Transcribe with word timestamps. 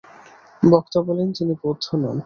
বক্তা 0.63 0.99
বলেন, 1.01 1.27
তিনি 1.37 1.53
বৌদ্ধ 1.63 1.85
নন। 1.95 2.17